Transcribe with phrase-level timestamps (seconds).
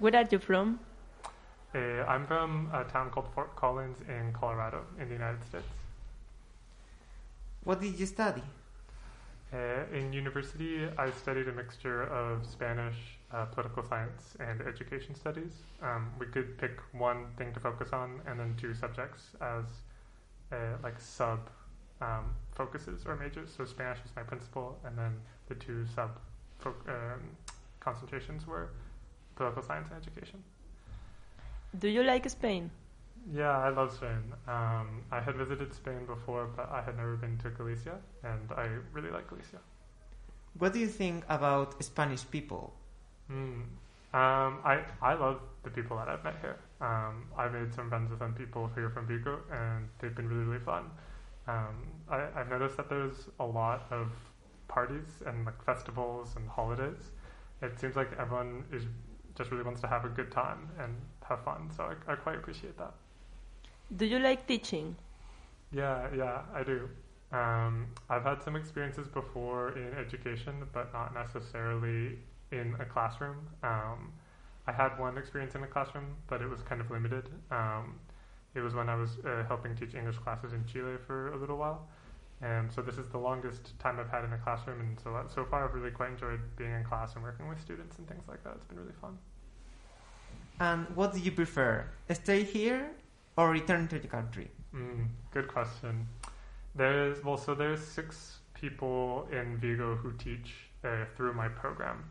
[0.00, 0.80] Where are you from?
[1.74, 1.78] Uh,
[2.08, 5.66] I'm from a town called Fort Collins in Colorado, in the United States.
[7.64, 8.42] What did you study?
[9.52, 12.96] Uh, in university, I studied a mixture of Spanish,
[13.30, 15.52] uh, political science, and education studies.
[15.82, 19.66] Um, we could pick one thing to focus on, and then two subjects as
[20.50, 21.50] uh, like sub
[22.00, 23.50] um, focuses or majors.
[23.54, 26.16] So Spanish was my principal, and then the two sub
[26.64, 27.20] um,
[27.80, 28.70] concentrations were
[29.40, 30.44] political science and education.
[31.78, 32.70] Do you like Spain?
[33.32, 34.22] Yeah, I love Spain.
[34.46, 38.66] Um, I had visited Spain before, but I had never been to Galicia, and I
[38.92, 39.60] really like Galicia.
[40.58, 42.74] What do you think about Spanish people?
[43.30, 43.62] Mm.
[44.12, 46.58] Um, I I love the people that I've met here.
[46.80, 50.46] Um, I made some friends with some people here from Vigo, and they've been really
[50.50, 50.90] really fun.
[51.46, 51.76] Um,
[52.10, 54.08] I, I've noticed that there's a lot of
[54.68, 57.02] parties and like festivals and holidays.
[57.62, 58.84] It seems like everyone is
[59.36, 60.94] just really wants to have a good time and
[61.28, 61.70] have fun.
[61.76, 62.94] So I, I quite appreciate that.
[63.96, 64.96] Do you like teaching?
[65.72, 66.88] Yeah, yeah, I do.
[67.32, 72.18] Um, I've had some experiences before in education, but not necessarily
[72.50, 73.48] in a classroom.
[73.62, 74.12] Um,
[74.66, 77.28] I had one experience in a classroom, but it was kind of limited.
[77.50, 77.98] Um,
[78.54, 81.56] it was when I was uh, helping teach English classes in Chile for a little
[81.56, 81.88] while.
[82.42, 85.28] And so this is the longest time I've had in a classroom, and so uh,
[85.28, 88.24] so far I've really quite enjoyed being in class and working with students and things
[88.28, 88.54] like that.
[88.56, 89.18] It's been really fun.
[90.58, 91.86] And what do you prefer?
[92.10, 92.90] Stay here
[93.36, 94.50] or return to the country?
[94.74, 96.06] Mm, good question.
[96.74, 102.04] There's well, so there's six people in Vigo who teach uh, through my program.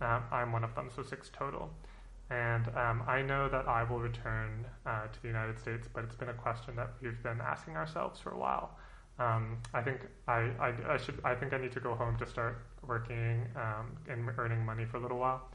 [0.00, 1.70] Um, I'm one of them, so six total.
[2.30, 6.16] And um, I know that I will return uh, to the United States, but it's
[6.16, 8.76] been a question that we've been asking ourselves for a while.
[9.18, 12.26] Um, I think I, I, I should I think I need to go home to
[12.26, 15.48] start working um, and earning money for a little while.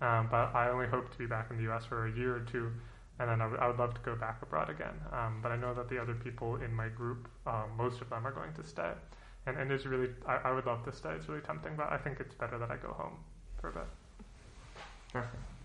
[0.00, 1.84] Um, but I only hope to be back in the U.S.
[1.84, 2.70] for a year or two,
[3.18, 4.94] and then I, w- I would love to go back abroad again.
[5.12, 8.26] Um, but I know that the other people in my group, uh, most of them
[8.26, 8.92] are going to stay,
[9.46, 11.10] and and it's really I, I would love to stay.
[11.10, 13.16] It's really tempting, but I think it's better that I go home
[13.60, 13.88] for a bit.
[15.12, 15.57] Perfect.